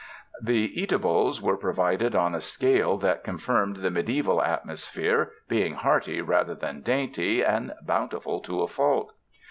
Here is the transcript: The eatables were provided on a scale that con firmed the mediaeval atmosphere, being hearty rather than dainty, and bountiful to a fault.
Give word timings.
The 0.41 0.81
eatables 0.81 1.43
were 1.43 1.55
provided 1.57 2.15
on 2.15 2.33
a 2.33 2.41
scale 2.41 2.97
that 2.97 3.23
con 3.23 3.37
firmed 3.37 3.75
the 3.75 3.91
mediaeval 3.91 4.41
atmosphere, 4.41 5.31
being 5.47 5.75
hearty 5.75 6.21
rather 6.21 6.55
than 6.55 6.81
dainty, 6.81 7.43
and 7.43 7.75
bountiful 7.83 8.39
to 8.39 8.63
a 8.63 8.67
fault. 8.67 9.13